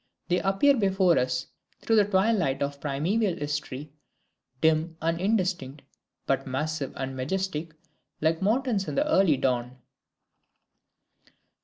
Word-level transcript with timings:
They 0.29 0.39
appear 0.39 0.75
before 0.75 1.19
us 1.19 1.45
through 1.79 1.97
the 1.97 2.05
twilight 2.05 2.63
of 2.63 2.81
primeval 2.81 3.35
history, 3.35 3.91
dim 4.59 4.97
and 4.99 5.21
indistinct, 5.21 5.83
but 6.25 6.47
massive 6.47 6.91
and 6.95 7.15
majestic, 7.15 7.75
like 8.19 8.41
mountains 8.41 8.87
in 8.87 8.95
the 8.95 9.07
early 9.07 9.37
dawn. 9.37 9.77